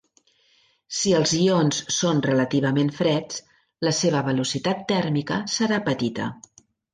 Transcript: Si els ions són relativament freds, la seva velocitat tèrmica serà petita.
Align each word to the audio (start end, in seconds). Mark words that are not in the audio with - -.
Si 0.99 1.11
els 1.17 1.33
ions 1.39 1.81
són 1.97 2.23
relativament 2.27 2.89
freds, 3.01 3.37
la 3.89 3.93
seva 3.99 4.23
velocitat 4.31 4.83
tèrmica 4.95 5.39
serà 5.59 5.81
petita. 5.93 6.33